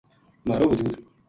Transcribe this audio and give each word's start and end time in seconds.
مھارو 0.47 0.67
وجود 0.71 0.91